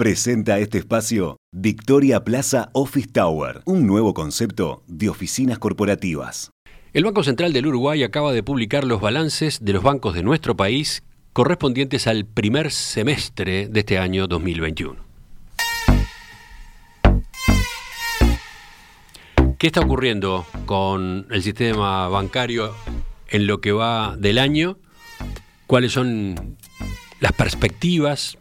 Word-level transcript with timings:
Presenta 0.00 0.58
este 0.58 0.78
espacio 0.78 1.36
Victoria 1.52 2.24
Plaza 2.24 2.70
Office 2.72 3.08
Tower, 3.12 3.60
un 3.66 3.86
nuevo 3.86 4.14
concepto 4.14 4.82
de 4.86 5.10
oficinas 5.10 5.58
corporativas. 5.58 6.52
El 6.94 7.04
Banco 7.04 7.22
Central 7.22 7.52
del 7.52 7.66
Uruguay 7.66 8.02
acaba 8.02 8.32
de 8.32 8.42
publicar 8.42 8.84
los 8.84 9.02
balances 9.02 9.62
de 9.62 9.74
los 9.74 9.82
bancos 9.82 10.14
de 10.14 10.22
nuestro 10.22 10.56
país 10.56 11.02
correspondientes 11.34 12.06
al 12.06 12.24
primer 12.24 12.70
semestre 12.70 13.68
de 13.68 13.80
este 13.80 13.98
año 13.98 14.26
2021. 14.26 14.96
¿Qué 19.58 19.66
está 19.66 19.80
ocurriendo 19.82 20.46
con 20.64 21.26
el 21.30 21.42
sistema 21.42 22.08
bancario 22.08 22.74
en 23.28 23.46
lo 23.46 23.60
que 23.60 23.72
va 23.72 24.16
del 24.16 24.38
año? 24.38 24.78
¿Cuáles 25.66 25.92
son 25.92 26.56
las 27.20 27.32
perspectivas 27.34 28.38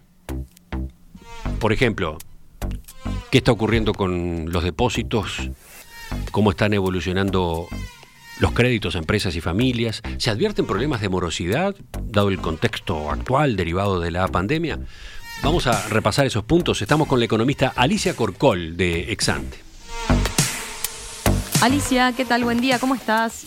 por 1.59 1.73
ejemplo, 1.73 2.17
¿qué 3.29 3.39
está 3.39 3.51
ocurriendo 3.51 3.93
con 3.93 4.51
los 4.51 4.63
depósitos? 4.63 5.49
¿Cómo 6.31 6.51
están 6.51 6.73
evolucionando 6.73 7.67
los 8.39 8.51
créditos 8.53 8.95
a 8.95 8.99
empresas 8.99 9.35
y 9.35 9.41
familias? 9.41 10.01
¿Se 10.17 10.29
advierten 10.29 10.65
problemas 10.65 11.01
de 11.01 11.09
morosidad, 11.09 11.75
dado 12.03 12.29
el 12.29 12.39
contexto 12.39 13.11
actual 13.11 13.55
derivado 13.57 13.99
de 13.99 14.11
la 14.11 14.27
pandemia? 14.27 14.79
Vamos 15.43 15.67
a 15.67 15.87
repasar 15.89 16.25
esos 16.25 16.43
puntos. 16.43 16.81
Estamos 16.81 17.07
con 17.07 17.19
la 17.19 17.25
economista 17.25 17.73
Alicia 17.75 18.15
Corcol 18.15 18.77
de 18.77 19.11
Exante. 19.11 19.57
Alicia, 21.61 22.13
¿qué 22.13 22.23
tal? 22.23 22.45
Buen 22.45 22.61
día, 22.61 22.79
¿cómo 22.79 22.95
estás? 22.95 23.45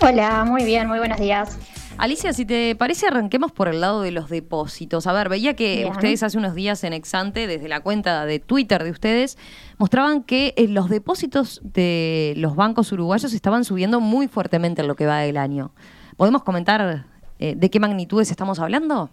Hola, 0.00 0.44
muy 0.44 0.64
bien, 0.64 0.88
muy 0.88 0.98
buenos 0.98 1.18
días. 1.18 1.58
Alicia, 1.96 2.32
si 2.32 2.44
te 2.44 2.74
parece, 2.74 3.06
arranquemos 3.06 3.52
por 3.52 3.68
el 3.68 3.80
lado 3.80 4.02
de 4.02 4.10
los 4.10 4.28
depósitos. 4.28 5.06
A 5.06 5.12
ver, 5.12 5.28
veía 5.28 5.54
que 5.54 5.86
ustedes 5.90 6.22
hace 6.22 6.36
unos 6.36 6.54
días 6.54 6.82
en 6.84 6.92
Exante, 6.92 7.46
desde 7.46 7.68
la 7.68 7.80
cuenta 7.80 8.26
de 8.26 8.40
Twitter 8.40 8.82
de 8.82 8.90
ustedes, 8.90 9.38
mostraban 9.78 10.22
que 10.22 10.54
eh, 10.56 10.66
los 10.68 10.88
depósitos 10.88 11.60
de 11.62 12.34
los 12.36 12.56
bancos 12.56 12.90
uruguayos 12.92 13.32
estaban 13.32 13.64
subiendo 13.64 14.00
muy 14.00 14.26
fuertemente 14.26 14.82
en 14.82 14.88
lo 14.88 14.96
que 14.96 15.06
va 15.06 15.20
del 15.20 15.36
año. 15.36 15.72
¿Podemos 16.16 16.42
comentar 16.42 17.06
eh, 17.38 17.54
de 17.56 17.70
qué 17.70 17.78
magnitudes 17.78 18.30
estamos 18.30 18.58
hablando? 18.58 19.10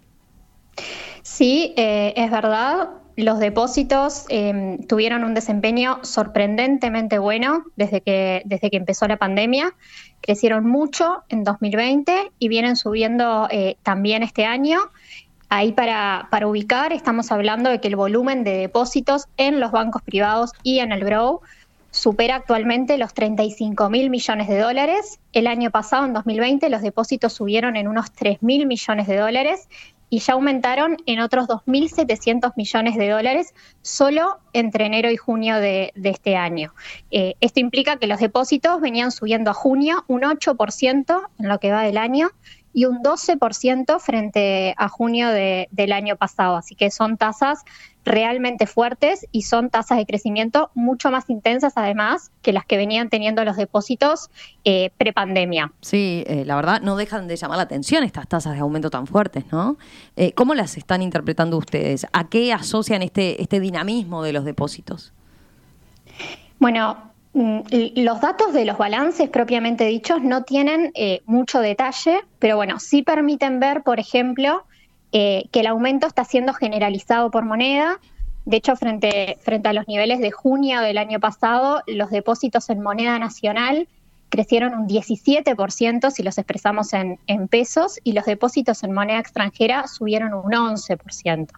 Sí, 1.23 1.73
eh, 1.77 2.13
es 2.15 2.31
verdad. 2.31 2.89
Los 3.17 3.39
depósitos 3.39 4.25
em, 4.29 4.79
tuvieron 4.87 5.23
un 5.23 5.33
desempeño 5.33 5.99
sorprendentemente 6.03 7.19
bueno 7.19 7.65
desde 7.75 8.01
que, 8.01 8.41
desde 8.45 8.71
que 8.71 8.77
empezó 8.77 9.07
la 9.07 9.17
pandemia. 9.17 9.73
Crecieron 10.21 10.65
mucho 10.65 11.23
en 11.29 11.43
2020 11.43 12.31
y 12.39 12.47
vienen 12.47 12.75
subiendo 12.75 13.47
eh, 13.51 13.75
también 13.83 14.23
este 14.23 14.45
año. 14.45 14.79
Ahí 15.49 15.73
para, 15.73 16.29
para, 16.31 16.47
ubicar, 16.47 16.93
estamos 16.93 17.31
hablando 17.31 17.69
de 17.69 17.81
que 17.81 17.89
el 17.89 17.97
volumen 17.97 18.45
de 18.45 18.55
depósitos 18.55 19.25
en 19.35 19.59
los 19.59 19.71
bancos 19.71 20.01
privados 20.01 20.51
y 20.63 20.79
en 20.79 20.93
el 20.93 21.03
BROW 21.03 21.41
supera 21.91 22.37
actualmente 22.37 22.97
los 22.97 23.13
35 23.13 23.89
mil 23.89 24.09
millones 24.09 24.47
de 24.47 24.57
dólares. 24.57 25.19
El 25.33 25.47
año 25.47 25.69
pasado, 25.69 26.05
en 26.05 26.13
2020, 26.13 26.69
los 26.69 26.81
depósitos 26.81 27.33
subieron 27.33 27.75
en 27.75 27.89
unos 27.89 28.13
3 28.13 28.41
mil 28.41 28.65
millones 28.65 29.07
de 29.07 29.17
dólares 29.17 29.67
y 30.11 30.19
ya 30.19 30.33
aumentaron 30.33 30.97
en 31.05 31.21
otros 31.21 31.47
2.700 31.47 32.51
millones 32.57 32.97
de 32.97 33.09
dólares 33.09 33.55
solo 33.81 34.39
entre 34.51 34.85
enero 34.85 35.09
y 35.09 35.15
junio 35.15 35.55
de, 35.55 35.93
este 36.03 36.35
año. 36.35 36.73
Eh, 37.11 37.35
esto 37.39 37.61
implica 37.61 37.95
que 37.95 38.07
los 38.07 38.19
depósitos 38.19 38.81
venían 38.81 39.13
subiendo 39.13 39.51
a 39.51 39.53
junio 39.53 40.03
un 40.09 40.23
8% 40.23 41.21
en 41.39 41.47
lo 41.47 41.59
que 41.59 41.71
va 41.71 41.83
del 41.83 41.97
año 41.97 42.29
y 42.73 42.85
un 42.85 43.01
12% 43.01 43.99
frente 43.99 44.75
a 44.77 44.89
junio 44.89 45.29
del 45.29 45.91
año 45.93 46.17
pasado. 46.17 46.57
Así 46.57 46.75
que 46.75 46.91
son 46.91 47.15
tasas 47.15 47.63
realmente 48.03 48.65
fuertes 48.65 49.27
y 49.31 49.43
son 49.43 49.69
tasas 49.69 49.97
de 49.97 50.05
crecimiento 50.05 50.71
mucho 50.73 51.11
más 51.11 51.29
intensas 51.29 51.73
además 51.75 52.31
que 52.41 52.51
las 52.51 52.65
que 52.65 52.77
venían 52.77 53.09
teniendo 53.09 53.43
los 53.45 53.57
depósitos 53.57 54.29
eh, 54.65 54.91
prepandemia. 54.97 55.71
Sí, 55.81 56.23
eh, 56.27 56.43
la 56.45 56.55
verdad 56.55 56.81
no 56.81 56.95
dejan 56.95 57.27
de 57.27 57.35
llamar 57.35 57.57
la 57.57 57.63
atención 57.63 58.03
estas 58.03 58.27
tasas 58.27 58.53
de 58.53 58.59
aumento 58.59 58.89
tan 58.89 59.05
fuertes, 59.05 59.45
¿no? 59.51 59.77
Eh, 60.15 60.33
¿Cómo 60.33 60.55
las 60.55 60.77
están 60.77 61.01
interpretando 61.01 61.57
ustedes? 61.57 62.07
¿A 62.11 62.29
qué 62.29 62.53
asocian 62.53 63.01
este, 63.03 63.41
este 63.41 63.59
dinamismo 63.59 64.23
de 64.23 64.33
los 64.33 64.45
depósitos? 64.45 65.13
Bueno, 66.59 67.11
mm, 67.33 67.59
los 67.97 68.21
datos 68.21 68.53
de 68.53 68.65
los 68.65 68.77
balances 68.77 69.29
propiamente 69.29 69.85
dichos 69.85 70.21
no 70.23 70.43
tienen 70.43 70.91
mucho 71.25 71.59
detalle, 71.59 72.21
pero 72.39 72.55
bueno, 72.55 72.79
sí 72.79 73.03
permiten 73.03 73.59
ver, 73.59 73.83
por 73.83 73.99
ejemplo, 73.99 74.65
eh, 75.11 75.45
que 75.51 75.59
el 75.59 75.67
aumento 75.67 76.07
está 76.07 76.23
siendo 76.23 76.53
generalizado 76.53 77.31
por 77.31 77.43
moneda. 77.43 77.99
De 78.45 78.57
hecho, 78.57 78.75
frente, 78.75 79.37
a 79.63 79.73
los 79.73 79.87
niveles 79.87 80.19
de 80.19 80.31
junio 80.31 80.81
del 80.81 80.97
año 80.97 81.19
pasado, 81.19 81.83
los 81.87 82.09
depósitos 82.09 82.69
en 82.69 82.81
moneda 82.81 83.19
nacional 83.19 83.87
crecieron 84.29 84.73
un 84.73 84.87
17% 84.87 86.09
si 86.09 86.23
los 86.23 86.37
expresamos 86.37 86.93
en, 86.93 87.19
pesos 87.49 87.99
y 88.05 88.13
los 88.13 88.23
depósitos 88.23 88.81
en 88.83 88.93
moneda 88.93 89.19
extranjera 89.19 89.87
subieron 89.87 90.33
un 90.33 90.51
11%. 90.51 91.49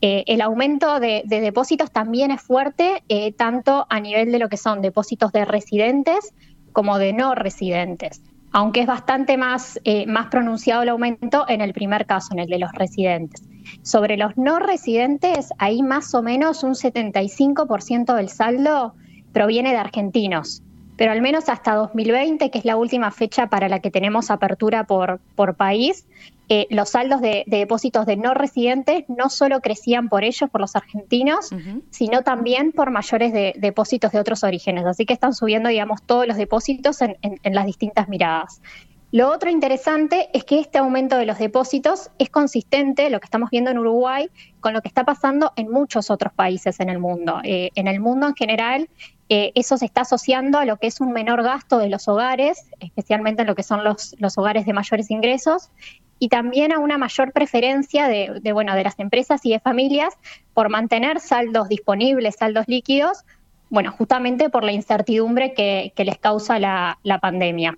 Eh, 0.00 0.24
el 0.26 0.40
aumento 0.40 1.00
de, 1.00 1.22
depósitos 1.26 1.90
también 1.90 2.30
es 2.30 2.40
fuerte, 2.40 3.02
eh, 3.10 3.32
tanto 3.32 3.86
a 3.90 4.00
nivel 4.00 4.32
de 4.32 4.38
lo 4.38 4.48
que 4.48 4.56
son 4.56 4.80
depósitos 4.80 5.32
de 5.32 5.44
residentes 5.44 6.32
como 6.72 6.98
de 6.98 7.12
no 7.12 7.34
residentes 7.34 8.22
aunque 8.52 8.80
es 8.80 8.86
bastante 8.86 9.36
más, 9.36 9.78
eh, 9.84 10.06
más 10.06 10.26
pronunciado 10.26 10.82
el 10.82 10.88
aumento 10.88 11.44
en 11.48 11.60
el 11.60 11.72
primer 11.72 12.06
caso, 12.06 12.28
en 12.32 12.40
el 12.40 12.48
de 12.48 12.58
los 12.58 12.72
residentes. 12.72 13.42
Sobre 13.82 14.16
los 14.16 14.36
no 14.36 14.58
residentes, 14.58 15.50
ahí 15.58 15.82
más 15.82 16.14
o 16.14 16.22
menos 16.22 16.62
un 16.62 16.74
75% 16.74 18.14
del 18.14 18.28
saldo 18.28 18.94
proviene 19.32 19.70
de 19.72 19.76
argentinos, 19.76 20.62
pero 20.96 21.12
al 21.12 21.20
menos 21.20 21.48
hasta 21.48 21.74
2020, 21.74 22.50
que 22.50 22.58
es 22.58 22.64
la 22.64 22.76
última 22.76 23.10
fecha 23.10 23.48
para 23.48 23.68
la 23.68 23.80
que 23.80 23.90
tenemos 23.90 24.30
apertura 24.30 24.84
por, 24.84 25.20
por 25.36 25.54
país, 25.54 26.06
eh, 26.50 26.66
los 26.70 26.90
saldos 26.90 27.20
de, 27.20 27.44
depósitos 27.46 28.06
de 28.06 28.16
no 28.16 28.32
residentes 28.32 29.04
no 29.08 29.28
solo 29.28 29.60
crecían 29.60 30.08
por 30.08 30.24
ellos, 30.24 30.48
por 30.48 30.62
los 30.62 30.76
argentinos, 30.76 31.50
sino 31.90 32.22
también 32.22 32.72
por 32.72 32.90
mayores 32.90 33.34
de, 33.34 33.54
depósitos 33.58 34.12
de 34.12 34.20
otros 34.20 34.42
orígenes. 34.44 34.86
Así 34.86 35.04
que 35.04 35.12
están 35.12 35.34
subiendo, 35.34 35.68
digamos, 35.68 36.02
todos 36.02 36.26
los 36.26 36.38
depósitos 36.38 37.02
en, 37.02 37.18
las 37.42 37.66
distintas 37.66 38.08
miradas. 38.08 38.62
Lo 39.10 39.30
otro 39.30 39.50
interesante 39.50 40.28
es 40.32 40.44
que 40.44 40.60
este 40.60 40.78
aumento 40.78 41.16
de 41.16 41.26
los 41.26 41.38
depósitos 41.38 42.10
es 42.18 42.30
consistente, 42.30 43.10
lo 43.10 43.20
que 43.20 43.26
estamos 43.26 43.50
viendo 43.50 43.70
en 43.70 43.78
Uruguay, 43.78 44.30
con 44.60 44.72
lo 44.72 44.80
que 44.80 44.88
está 44.88 45.04
pasando 45.04 45.52
en 45.56 45.70
muchos 45.70 46.10
otros 46.10 46.32
países 46.32 46.80
en 46.80 46.88
el 46.88 46.98
mundo. 46.98 47.40
Eh, 47.42 47.70
en 47.74 47.88
el 47.88 48.00
mundo 48.00 48.26
en 48.26 48.34
general, 48.34 48.88
eh, 49.30 49.52
eso 49.54 49.76
se 49.76 49.84
está 49.84 50.02
asociando 50.02 50.58
a 50.58 50.64
lo 50.64 50.78
que 50.78 50.86
es 50.86 51.00
un 51.00 51.12
menor 51.12 51.42
gasto 51.42 51.78
de 51.78 51.88
los 51.88 52.08
hogares, 52.08 52.70
especialmente 52.80 53.42
en 53.42 53.48
lo 53.48 53.54
que 53.54 53.62
son 53.62 53.84
los, 53.84 54.14
los 54.18 54.36
hogares 54.38 54.66
de 54.66 54.72
mayores 54.72 55.10
ingresos, 55.10 55.70
y 56.18 56.28
también 56.28 56.72
a 56.72 56.78
una 56.78 56.98
mayor 56.98 57.32
preferencia 57.32 58.08
de, 58.08 58.52
bueno, 58.52 58.74
de 58.74 58.84
las 58.84 58.98
empresas 58.98 59.44
y 59.44 59.50
de 59.50 59.60
familias 59.60 60.14
por 60.54 60.68
mantener 60.68 61.20
saldos 61.20 61.68
disponibles, 61.68 62.36
saldos 62.36 62.66
líquidos, 62.68 63.24
bueno, 63.70 63.92
justamente 63.92 64.48
por 64.50 64.64
la 64.64 64.72
incertidumbre 64.72 65.52
que, 65.54 65.92
les 65.96 66.18
causa 66.18 66.58
la, 66.58 67.18
pandemia. 67.20 67.76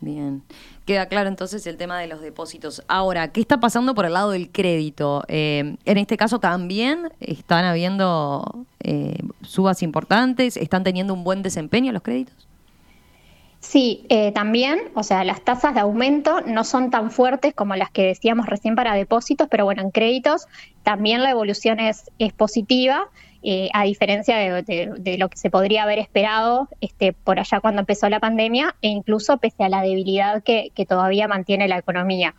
Bien. 0.00 0.42
Queda 0.84 1.06
claro 1.06 1.28
entonces 1.28 1.66
el 1.66 1.76
tema 1.76 1.98
de 1.98 2.06
los 2.06 2.20
depósitos. 2.20 2.82
Ahora, 2.86 3.32
¿qué 3.32 3.40
está 3.40 3.58
pasando 3.58 3.94
por 3.94 4.06
el 4.06 4.12
lado 4.12 4.30
del 4.30 4.50
crédito? 4.50 5.24
Eh, 5.26 5.76
en 5.84 5.98
este 5.98 6.16
caso 6.16 6.38
también 6.38 7.10
están 7.18 7.64
habiendo 7.64 8.66
eh, 8.80 9.18
subas 9.42 9.82
importantes, 9.82 10.56
están 10.56 10.84
teniendo 10.84 11.12
un 11.12 11.24
buen 11.24 11.42
desempeño 11.42 11.92
los 11.92 12.02
créditos. 12.02 12.46
Sí, 13.68 14.06
eh, 14.10 14.30
también, 14.30 14.78
o 14.94 15.02
sea, 15.02 15.24
las 15.24 15.42
tasas 15.42 15.74
de 15.74 15.80
aumento 15.80 16.40
no 16.42 16.62
son 16.62 16.88
tan 16.92 17.10
fuertes 17.10 17.52
como 17.52 17.74
las 17.74 17.90
que 17.90 18.04
decíamos 18.04 18.46
recién 18.46 18.76
para 18.76 18.94
depósitos, 18.94 19.48
pero 19.50 19.64
bueno, 19.64 19.82
en 19.82 19.90
créditos 19.90 20.46
también 20.84 21.24
la 21.24 21.32
evolución 21.32 21.80
es, 21.80 22.04
positiva, 22.36 23.08
eh, 23.42 23.68
a 23.74 23.82
diferencia 23.82 24.36
de, 24.36 25.16
lo 25.18 25.28
que 25.28 25.36
se 25.36 25.50
podría 25.50 25.82
haber 25.82 25.98
esperado 25.98 26.68
este, 26.80 27.12
por 27.12 27.40
allá 27.40 27.58
cuando 27.58 27.80
empezó 27.80 28.08
la 28.08 28.20
pandemia 28.20 28.76
e 28.82 28.88
incluso 28.88 29.38
pese 29.38 29.64
a 29.64 29.68
la 29.68 29.82
debilidad 29.82 30.44
que, 30.44 30.70
todavía 30.88 31.26
mantiene 31.26 31.66
la 31.66 31.78
economía. 31.78 32.36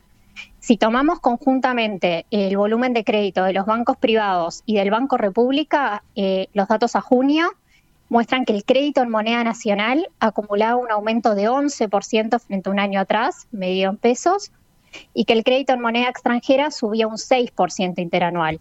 Si 0.60 0.78
tomamos 0.78 1.20
conjuntamente 1.20 2.26
el 2.32 2.56
volumen 2.56 2.94
de 2.94 3.04
crédito 3.04 3.44
de 3.44 3.52
los 3.52 3.66
bancos 3.66 3.98
privados 3.98 4.64
y 4.66 4.76
del 4.76 4.92
Banco 4.92 5.18
República, 5.18 6.04
eh, 6.16 6.48
los 6.54 6.70
datos 6.70 6.96
a 6.96 7.02
junio, 7.02 7.52
muestran 8.10 8.46
que 8.46 8.54
el 8.54 8.64
crédito 8.64 9.02
en 9.02 9.10
moneda 9.10 9.44
nacional 9.44 10.10
acumulaba 10.20 10.76
un 10.76 10.92
aumento 10.92 11.36
de 11.36 11.50
11% 11.50 12.40
frente 12.40 12.70
a 12.70 12.72
un 12.72 12.80
año 12.80 13.00
atrás, 13.00 13.48
medio 13.52 13.90
en 13.90 13.98
pesos, 13.98 14.52
y 15.14 15.26
que 15.26 15.34
el 15.34 15.44
crédito 15.44 15.74
en 15.74 15.82
moneda 15.82 16.10
extranjera 16.10 16.72
subía 16.72 17.08
un 17.08 17.18
6% 17.18 18.00
interanual. 18.00 18.60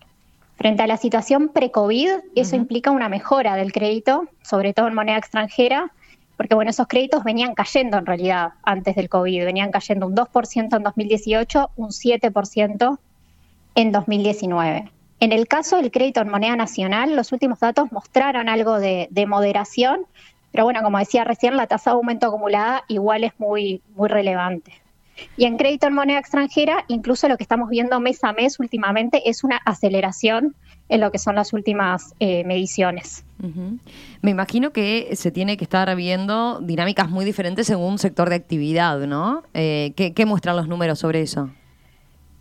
Frente 0.56 0.82
a 0.82 0.86
la 0.86 0.96
situación 0.96 1.50
pre-COVID, 1.50 2.08
eso 2.34 2.56
implica 2.56 2.90
una 2.90 3.08
mejora 3.08 3.56
del 3.56 3.72
crédito, 3.72 4.26
sobre 4.42 4.72
todo 4.72 4.88
en 4.88 4.94
moneda 4.94 5.18
extranjera, 5.18 5.92
porque 6.36 6.54
bueno, 6.54 6.70
esos 6.70 6.86
créditos 6.86 7.24
venían 7.24 7.54
cayendo 7.54 7.98
en 7.98 8.06
realidad 8.06 8.54
antes 8.62 8.96
del 8.96 9.08
COVID, 9.08 9.44
venían 9.44 9.70
cayendo 9.70 10.06
un 10.06 10.14
2% 10.14 10.76
en 10.76 10.82
2018, 10.82 11.70
un 11.76 11.88
7% 11.88 12.98
en 13.74 13.92
2019. 13.92 14.90
En 15.18 15.32
el 15.32 15.48
caso 15.48 15.76
del 15.76 15.90
crédito 15.90 16.20
en 16.20 16.28
moneda 16.28 16.56
nacional, 16.56 17.16
los 17.16 17.32
últimos 17.32 17.60
datos 17.60 17.90
mostraron 17.90 18.48
algo 18.48 18.78
de, 18.78 19.08
moderación, 19.26 20.00
pero 20.52 20.64
bueno, 20.64 20.82
como 20.82 20.98
decía 20.98 21.24
recién, 21.24 21.56
la 21.56 21.66
tasa 21.66 21.90
de 21.90 21.96
aumento 21.96 22.26
acumulada 22.26 22.84
igual 22.88 23.24
es 23.24 23.32
muy, 23.38 23.82
muy 23.94 24.08
relevante. 24.08 24.72
Y 25.38 25.46
en 25.46 25.56
crédito 25.56 25.86
en 25.86 25.94
moneda 25.94 26.18
extranjera, 26.18 26.84
incluso 26.88 27.28
lo 27.28 27.38
que 27.38 27.42
estamos 27.42 27.70
viendo 27.70 27.98
mes 28.00 28.22
a 28.22 28.32
mes 28.32 28.60
últimamente 28.60 29.28
es 29.28 29.44
una 29.44 29.56
aceleración 29.56 30.54
en 30.88 31.00
lo 31.00 31.10
que 31.10 31.18
son 31.18 31.34
las 31.34 31.52
últimas 31.52 32.14
eh, 32.20 32.44
mediciones. 32.44 33.24
Me 34.22 34.30
imagino 34.30 34.72
que 34.72 35.10
se 35.14 35.30
tiene 35.30 35.56
que 35.56 35.64
estar 35.64 35.94
viendo 35.96 36.60
dinámicas 36.60 37.10
muy 37.10 37.24
diferentes 37.24 37.66
según 37.66 37.98
sector 37.98 38.28
de 38.28 38.36
actividad, 38.36 39.00
¿no? 39.00 39.42
Eh, 39.52 39.92
¿qué, 39.96 40.26
muestran 40.26 40.56
los 40.56 40.68
números 40.68 40.98
sobre 40.98 41.22
eso? 41.22 41.50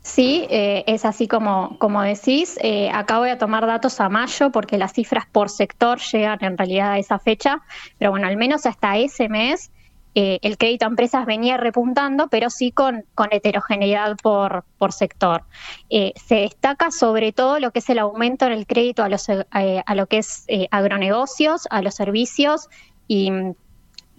Sí, 0.06 0.46
eh, 0.52 0.84
es 0.86 1.04
así 1.04 1.28
como, 1.28 1.78
como 1.80 2.02
decís. 2.04 2.60
acá 2.94 3.18
voy 3.18 3.30
a 3.32 3.40
tomar 3.40 3.66
datos 3.66 4.00
a 4.00 4.08
mayo 4.08 4.52
porque 4.52 4.78
las 4.78 4.94
cifras 4.94 5.26
por 5.32 5.50
sector 5.50 6.00
llegan 6.00 6.38
en 6.42 6.58
realidad 6.58 6.92
a 6.92 7.00
esa 7.00 7.18
fecha, 7.18 7.64
pero 7.98 8.12
bueno, 8.12 8.28
al 8.28 8.38
menos 8.38 8.66
hasta 8.68 8.98
ese 8.98 9.30
mes 9.30 9.72
eh, 10.18 10.40
el 10.44 10.58
crédito 10.58 10.86
a 10.86 10.88
empresas 10.88 11.26
venía 11.26 11.58
repuntando, 11.58 12.30
pero 12.30 12.50
sí 12.50 12.72
con, 12.72 13.04
heterogeneidad 13.32 14.16
por, 14.24 14.64
sector. 14.92 15.44
Eh, 15.90 16.14
se 16.16 16.36
destaca 16.36 16.90
sobre 16.90 17.34
todo 17.34 17.60
lo 17.60 17.72
que 17.72 17.80
es 17.80 17.90
el 17.90 18.00
aumento 18.00 18.46
en 18.46 18.54
el 18.54 18.66
crédito 18.66 19.04
a, 19.04 19.10
los, 19.10 19.28
eh, 19.28 19.44
a 19.86 19.96
lo 19.96 20.08
que 20.08 20.20
es 20.20 20.46
agronegocios, 20.72 21.68
a 21.70 21.82
los 21.82 21.96
servicios 21.96 22.70
y, 23.10 23.30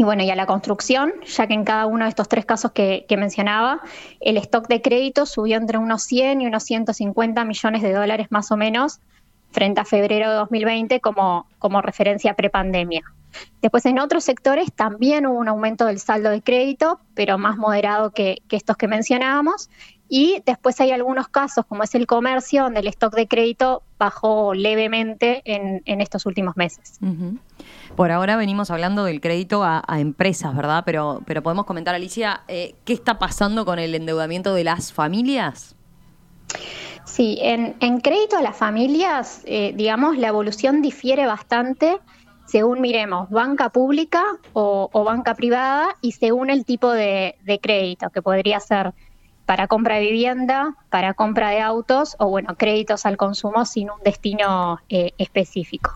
bueno, 0.05 0.23
y 0.23 0.31
a 0.31 0.37
la 0.37 0.47
construcción, 0.47 1.13
ya 1.25 1.47
que 1.47 1.55
en 1.55 1.65
cada 1.65 1.87
uno 1.87 2.05
de 2.05 2.11
estos 2.11 2.29
tres 2.29 2.45
casos 2.45 2.73
que, 2.73 3.07
mencionaba, 3.17 3.81
el 4.21 4.37
stock 4.37 4.69
de 4.69 4.83
crédito 4.83 5.25
subió 5.25 5.57
entre 5.57 5.79
unos 5.79 6.03
100 6.03 6.43
y 6.43 6.47
unos 6.47 6.65
150 6.65 7.45
millones 7.45 7.83
de 7.83 7.93
dólares 7.93 8.27
más 8.31 8.51
o 8.53 8.57
menos 8.57 9.01
frente 9.53 9.81
a 9.81 9.85
febrero 9.87 10.29
de 10.29 10.37
2020 10.37 11.01
como, 11.01 11.47
como 11.59 11.81
referencia 11.81 12.35
prepandemia. 12.35 13.05
Después 13.63 13.87
en 13.87 13.99
otros 13.99 14.25
sectores 14.25 14.73
también 14.73 15.27
hubo 15.27 15.39
un 15.39 15.49
aumento 15.49 15.87
del 15.87 15.99
saldo 15.99 16.31
de 16.31 16.43
crédito, 16.43 17.01
pero 17.15 17.39
más 17.39 17.57
moderado 17.57 18.11
que, 18.11 18.43
estos 18.51 18.77
que 18.77 18.89
mencionábamos. 18.89 19.71
Y 20.09 20.43
después 20.47 20.81
hay 20.81 20.93
algunos 20.93 21.29
casos, 21.29 21.65
como 21.67 21.83
es 21.83 21.95
el 21.95 22.07
comercio, 22.07 22.65
donde 22.65 22.81
el 22.81 22.87
stock 22.89 23.15
de 23.15 23.27
crédito 23.27 23.83
bajó 23.99 24.55
levemente 24.55 25.43
en, 25.45 26.01
estos 26.01 26.27
últimos 26.27 26.57
meses. 26.57 27.01
Por 27.97 28.13
ahora 28.13 28.37
venimos 28.37 28.71
hablando 28.71 29.05
del 29.05 29.21
crédito 29.21 29.65
a, 29.65 29.83
empresas, 29.99 30.55
¿verdad? 30.55 30.83
Pero, 30.85 31.23
pero 31.27 31.43
podemos 31.43 31.67
comentar, 31.67 31.95
Alicia, 31.95 32.43
eh, 32.49 32.75
¿qué 32.85 32.93
está 32.93 33.19
pasando 33.19 33.65
con 33.65 33.79
el 33.79 33.95
endeudamiento 33.95 34.55
de 34.55 34.65
las 34.65 34.93
familias? 34.93 35.75
Sí, 37.05 37.39
en, 37.41 38.01
crédito 38.01 38.37
a 38.37 38.43
las 38.43 38.57
familias, 38.57 39.43
eh, 39.47 39.73
digamos, 39.75 40.19
la 40.19 40.29
evolución 40.29 40.83
difiere 40.83 41.27
bastante 41.27 41.99
según 42.47 42.81
miremos 42.81 43.29
banca 43.29 43.71
pública 43.71 44.23
o, 44.53 44.89
banca 45.05 45.35
privada 45.35 45.97
y 46.01 46.13
según 46.13 46.49
el 46.49 46.65
tipo 46.65 46.91
de, 46.93 47.37
crédito, 47.61 48.11
que 48.11 48.23
podría 48.23 48.61
ser 48.61 48.95
para 49.47 49.69
compra 49.69 49.97
de 49.97 50.03
vivienda, 50.03 50.75
para 50.91 51.15
compra 51.15 51.51
de 51.51 51.61
autos 51.61 52.17
o, 52.19 52.29
bueno, 52.29 52.57
créditos 52.57 53.07
al 53.07 53.17
consumo 53.17 53.65
sin 53.65 53.91
un 53.91 54.01
destino 54.05 54.81
eh, 54.89 55.13
específico. 55.19 55.93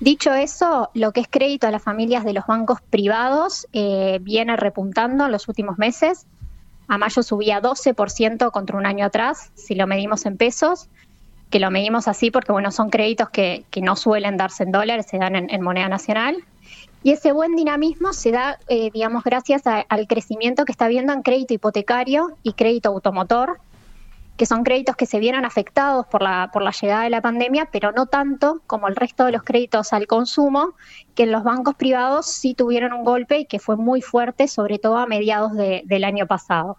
Dicho 0.00 0.32
eso, 0.32 0.90
lo 0.94 1.12
que 1.12 1.20
es 1.20 1.28
crédito 1.28 1.66
a 1.66 1.70
las 1.70 1.82
familias 1.82 2.24
de 2.24 2.32
los 2.32 2.46
bancos 2.46 2.80
privados 2.80 3.66
eh, 3.72 4.18
viene 4.22 4.56
repuntando 4.56 5.26
en 5.26 5.32
los 5.32 5.48
últimos 5.48 5.76
meses. 5.76 6.26
A 6.88 6.98
mayo 6.98 7.22
subía 7.22 7.60
12% 7.60 8.50
contra 8.50 8.76
un 8.76 8.86
año 8.86 9.06
atrás, 9.06 9.50
si 9.54 9.74
lo 9.74 9.86
medimos 9.86 10.24
en 10.24 10.36
pesos 10.36 10.88
que 11.52 11.60
lo 11.60 11.70
medimos 11.70 12.08
así 12.08 12.32
porque 12.32 12.50
bueno, 12.50 12.72
son 12.72 12.90
créditos 12.90 13.28
que, 13.30 13.64
no 13.82 13.94
suelen 13.94 14.36
darse 14.36 14.64
en 14.64 14.72
dólares, 14.72 15.06
se 15.08 15.18
dan 15.18 15.36
en, 15.36 15.62
moneda 15.62 15.88
nacional. 15.88 16.42
Y 17.02 17.10
ese 17.10 17.32
buen 17.32 17.56
dinamismo 17.56 18.12
se 18.12 18.30
da, 18.30 18.58
eh, 18.68 18.90
digamos, 18.92 19.24
gracias 19.24 19.62
al 19.66 20.06
crecimiento 20.06 20.64
que 20.64 20.72
está 20.72 20.84
habiendo 20.84 21.12
en 21.12 21.22
crédito 21.22 21.54
hipotecario 21.54 22.36
y 22.42 22.52
crédito 22.52 22.90
automotor, 22.90 23.58
que 24.36 24.46
son 24.46 24.64
créditos 24.64 24.96
que 24.96 25.06
se 25.06 25.18
vieron 25.18 25.44
afectados 25.44 26.06
por 26.06 26.22
la, 26.22 26.50
por 26.52 26.62
la 26.62 26.70
llegada 26.70 27.04
de 27.04 27.10
la 27.10 27.20
pandemia, 27.20 27.68
pero 27.70 27.92
no 27.92 28.06
tanto 28.06 28.62
como 28.66 28.88
el 28.88 28.96
resto 28.96 29.24
de 29.24 29.32
los 29.32 29.42
créditos 29.42 29.92
al 29.92 30.06
consumo, 30.06 30.74
que 31.14 31.24
en 31.24 31.32
los 31.32 31.44
bancos 31.44 31.74
privados 31.74 32.26
sí 32.26 32.54
tuvieron 32.54 32.92
un 32.92 33.04
golpe 33.04 33.40
y 33.40 33.46
que 33.46 33.58
fue 33.58 33.76
muy 33.76 34.00
fuerte, 34.00 34.48
sobre 34.48 34.78
todo 34.78 34.96
a 34.96 35.06
mediados 35.06 35.52
del 35.54 36.04
año 36.04 36.26
pasado. 36.26 36.76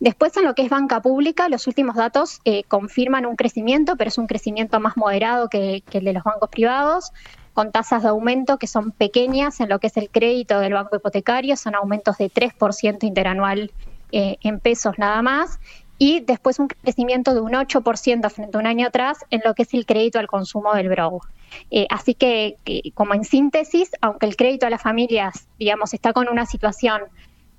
Después, 0.00 0.36
en 0.36 0.44
lo 0.44 0.54
que 0.54 0.62
es 0.62 0.68
banca 0.68 1.00
pública, 1.00 1.48
los 1.48 1.66
últimos 1.66 1.96
datos 1.96 2.40
eh, 2.44 2.64
confirman 2.64 3.24
un 3.24 3.36
crecimiento, 3.36 3.96
pero 3.96 4.08
es 4.08 4.18
un 4.18 4.26
crecimiento 4.26 4.78
más 4.80 4.96
moderado 4.96 5.48
que, 5.48 5.82
el 5.90 6.04
de 6.04 6.12
los 6.12 6.22
bancos 6.22 6.50
privados, 6.50 7.12
con 7.56 7.72
tasas 7.72 8.02
de 8.02 8.10
aumento 8.10 8.58
que 8.58 8.66
son 8.66 8.92
pequeñas 8.92 9.60
en 9.60 9.70
lo 9.70 9.78
que 9.78 9.86
es 9.86 9.96
el 9.96 10.10
crédito 10.10 10.60
del 10.60 10.74
banco 10.74 10.96
hipotecario, 10.96 11.56
son 11.56 11.74
aumentos 11.74 12.18
de 12.18 12.30
3% 12.30 13.04
interanual 13.04 13.72
eh, 14.12 14.36
en 14.42 14.60
pesos 14.60 14.98
nada 14.98 15.22
más, 15.22 15.58
y 15.96 16.20
después 16.20 16.58
un 16.58 16.68
crecimiento 16.68 17.32
de 17.32 17.40
un 17.40 17.52
8% 17.52 18.28
frente 18.28 18.58
a 18.58 18.60
un 18.60 18.66
año 18.66 18.88
atrás 18.88 19.20
en 19.30 19.40
lo 19.42 19.54
que 19.54 19.62
es 19.62 19.72
el 19.72 19.86
crédito 19.86 20.18
al 20.18 20.26
consumo 20.26 20.74
del 20.74 20.90
BROW. 20.90 21.22
Eh, 21.70 21.86
así 21.88 22.12
que, 22.12 22.56
como 22.92 23.14
en 23.14 23.24
síntesis, 23.24 23.90
aunque 24.02 24.26
el 24.26 24.36
crédito 24.36 24.66
a 24.66 24.70
las 24.70 24.82
familias, 24.82 25.48
digamos, 25.58 25.94
está 25.94 26.12
con 26.12 26.28
una 26.28 26.44
situación 26.44 27.00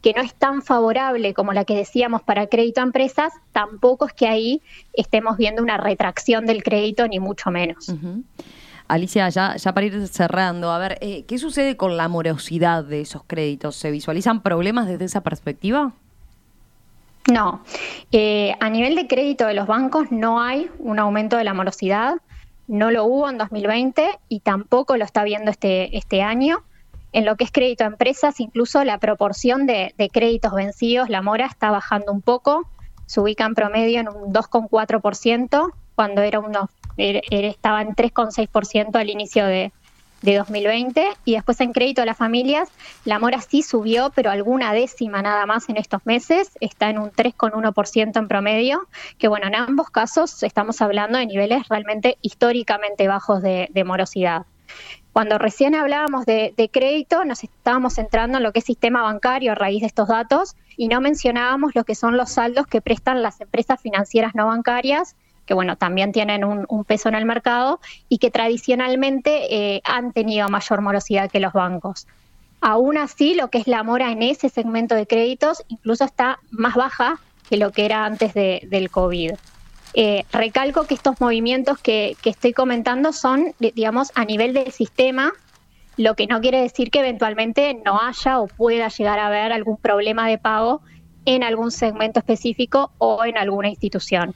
que 0.04 0.14
no 0.14 0.22
es 0.22 0.36
tan 0.36 0.62
favorable 0.62 1.34
como 1.34 1.54
la 1.54 1.66
que 1.66 1.76
decíamos 1.76 2.22
para 2.22 2.46
crédito 2.46 2.82
a 2.82 2.84
empresas, 2.84 3.34
tampoco 3.52 4.06
es 4.06 4.14
que 4.14 4.28
ahí 4.28 4.62
estemos 4.94 5.38
viendo 5.38 5.64
una 5.64 5.78
retracción 5.78 6.46
del 6.46 6.62
crédito, 6.62 7.08
ni 7.08 7.20
mucho 7.20 7.50
menos. 7.50 7.92
Alicia, 8.88 9.30
ya, 9.30 9.56
ya 9.56 9.74
para 9.74 9.86
ir 9.86 10.08
cerrando, 10.08 10.72
a 10.72 10.78
ver, 10.78 10.98
eh, 11.02 11.24
¿qué 11.28 11.38
sucede 11.38 11.76
con 11.76 11.98
la 11.98 12.08
morosidad 12.08 12.84
de 12.84 13.02
esos 13.02 13.24
créditos? 13.26 13.76
¿Se 13.76 13.92
visualizan 13.92 14.42
problemas 14.42 14.88
desde 14.88 15.06
esa 15.06 15.22
perspectiva? 15.22 15.94
No, 17.32 17.62
eh, 18.14 18.56
a 18.62 18.70
nivel 18.70 18.96
de 18.96 19.08
crédito 19.08 19.46
de 19.46 19.54
los 19.54 19.68
bancos 19.68 20.12
no 20.12 20.42
hay 20.42 20.70
un 20.80 20.98
aumento 20.98 21.36
de 21.36 21.44
la 21.44 21.54
morosidad, 21.54 22.16
no 22.68 22.90
lo 22.92 23.06
hubo 23.06 23.30
en 23.30 23.38
2020 23.38 24.20
y 24.30 24.40
tampoco 24.40 24.96
lo 24.96 25.04
está 25.04 25.24
viendo 25.24 25.52
este, 25.52 25.98
este 25.98 26.22
año. 26.22 26.64
En 27.14 27.26
lo 27.26 27.36
que 27.36 27.46
es 27.46 27.52
crédito 27.52 27.84
a 27.84 27.88
empresas, 27.88 28.40
incluso 28.40 28.84
la 28.84 28.98
proporción 29.00 29.66
de, 29.66 29.94
créditos 30.12 30.54
vencidos, 30.54 31.10
la 31.10 31.22
mora 31.22 31.46
está 31.46 31.72
bajando 31.72 32.12
un 32.12 32.22
poco, 32.22 32.70
se 33.06 33.20
ubica 33.22 33.46
en 33.46 33.56
promedio 33.56 34.02
en 34.02 34.10
un 34.10 34.34
2,4%, 34.34 35.74
cuando 35.98 36.22
era 36.22 36.40
uno, 36.40 36.70
estaba 36.96 37.82
en 37.82 37.96
3,6% 37.96 38.96
al 38.96 39.10
inicio 39.10 39.48
de, 39.48 39.72
2020 40.22 41.08
y 41.26 41.34
después 41.34 41.62
en 41.62 41.74
crédito 41.74 42.02
a 42.02 42.06
las 42.06 42.18
familias, 42.18 42.70
la 43.06 43.18
mora 43.18 43.40
sí 43.40 43.62
subió, 43.62 44.12
pero 44.16 44.30
alguna 44.32 44.74
décima 44.74 45.22
nada 45.22 45.46
más 45.46 45.70
en 45.70 45.78
estos 45.78 46.06
meses, 46.06 46.52
está 46.60 46.90
en 46.90 46.98
un 46.98 47.12
3,1% 47.12 48.20
en 48.20 48.28
promedio, 48.28 48.88
que 49.20 49.28
bueno, 49.28 49.48
en 49.48 49.56
ambos 49.56 49.90
casos 49.90 50.44
estamos 50.44 50.82
hablando 50.82 51.18
de 51.18 51.28
niveles 51.28 51.68
realmente 51.70 52.18
históricamente 52.22 53.08
bajos 53.08 53.42
de 53.42 53.84
morosidad. 53.86 54.46
Cuando 55.18 55.40
recién 55.40 55.74
hablábamos 55.74 56.28
de, 56.28 56.70
crédito, 56.72 57.26
nos 57.26 57.44
estábamos 57.44 57.96
centrando 57.96 58.38
en 58.38 58.44
lo 58.44 58.52
que 58.52 58.60
es 58.60 58.66
sistema 58.66 59.02
bancario 59.02 59.54
a 59.54 59.56
raíz 59.56 59.82
de 59.82 59.88
estos 59.88 60.10
datos 60.10 60.56
y 60.76 60.90
no 60.90 61.02
mencionábamos 61.02 61.74
lo 61.74 61.86
que 61.86 61.96
son 61.96 62.18
los 62.18 62.30
saldos 62.30 62.68
que 62.68 62.82
prestan 62.82 63.24
las 63.24 63.42
empresas 63.42 63.82
financieras 63.82 64.36
no 64.36 64.46
bancarias, 64.46 65.16
que 65.48 65.54
bueno, 65.54 65.78
también 65.78 66.12
tienen 66.12 66.44
un, 66.44 66.84
peso 66.86 67.10
en 67.10 67.16
el 67.16 67.26
mercado 67.26 67.80
y 68.10 68.20
que 68.20 68.30
tradicionalmente 68.30 69.48
eh, 69.50 69.82
han 69.84 70.12
tenido 70.12 70.48
mayor 70.50 70.82
morosidad 70.82 71.32
que 71.32 71.40
los 71.40 71.54
bancos. 71.54 72.06
Aún 72.62 72.98
así, 72.98 73.34
lo 73.34 73.50
que 73.50 73.60
es 73.60 73.68
la 73.68 73.82
mora 73.84 74.12
en 74.12 74.22
ese 74.22 74.50
segmento 74.50 74.94
de 74.94 75.08
créditos 75.08 75.64
incluso 75.70 76.04
está 76.04 76.40
más 76.52 76.76
baja 76.76 77.20
que 77.50 77.58
lo 77.58 77.72
que 77.72 77.86
era 77.86 78.06
antes 78.06 78.34
del 78.34 78.90
COVID. 78.92 79.32
Eh, 79.94 80.26
recalco 80.32 80.86
que 80.86 80.94
estos 80.94 81.20
movimientos 81.22 81.80
que, 81.80 82.18
estoy 82.26 82.54
comentando 82.54 83.14
son, 83.14 83.54
digamos, 83.60 84.12
a 84.16 84.26
nivel 84.26 84.54
del 84.54 84.72
sistema, 84.72 85.32
lo 85.96 86.16
que 86.16 86.28
no 86.28 86.42
quiere 86.42 86.62
decir 86.62 86.92
que 86.92 87.00
eventualmente 87.00 87.82
no 87.86 88.00
haya 88.02 88.40
o 88.40 88.48
pueda 88.48 88.90
llegar 88.90 89.18
a 89.20 89.28
haber 89.28 89.54
algún 89.54 89.78
problema 89.78 90.28
de 90.28 90.38
pago 90.38 90.82
en 91.26 91.44
algún 91.44 91.72
segmento 91.72 92.20
específico 92.20 92.92
o 92.98 93.24
en 93.24 93.38
alguna 93.38 93.70
institución. 93.70 94.36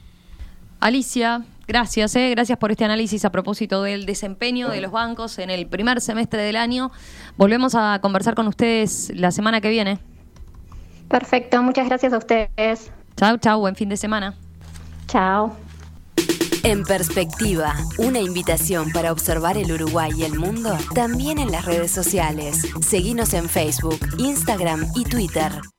Alicia, 0.81 1.43
gracias, 1.67 2.15
eh. 2.15 2.31
gracias 2.31 2.57
por 2.57 2.71
este 2.71 2.83
análisis 2.83 3.23
a 3.23 3.31
propósito 3.31 3.83
del 3.83 4.07
desempeño 4.07 4.69
de 4.69 4.81
los 4.81 4.91
bancos 4.91 5.37
en 5.37 5.51
el 5.51 5.67
primer 5.67 6.01
semestre 6.01 6.41
del 6.41 6.55
año. 6.55 6.91
Volvemos 7.37 7.75
a 7.75 7.99
conversar 8.01 8.33
con 8.33 8.47
ustedes 8.47 9.11
la 9.15 9.31
semana 9.31 9.61
que 9.61 9.69
viene. 9.69 9.99
Perfecto, 11.07 11.61
muchas 11.61 11.87
gracias 11.87 12.13
a 12.13 12.17
ustedes. 12.17 12.91
Chao, 13.15 13.37
chao, 13.37 13.59
buen 13.59 13.75
fin 13.75 13.89
de 13.89 13.97
semana. 13.97 14.33
Chao. 15.07 15.55
En 16.63 16.83
perspectiva, 16.83 17.75
una 17.99 18.19
invitación 18.19 18.91
para 18.91 19.11
observar 19.11 19.57
el 19.57 19.71
Uruguay 19.71 20.11
y 20.17 20.23
el 20.23 20.39
mundo 20.39 20.75
también 20.95 21.37
en 21.37 21.51
las 21.51 21.65
redes 21.65 21.91
sociales. 21.91 22.67
Seguimos 22.81 23.35
en 23.35 23.47
Facebook, 23.47 23.99
Instagram 24.17 24.87
y 24.95 25.03
Twitter. 25.03 25.61